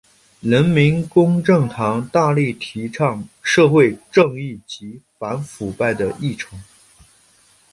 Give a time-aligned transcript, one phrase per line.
[0.39, 6.59] 人民公正党大力提倡社会正义及反腐败的议程。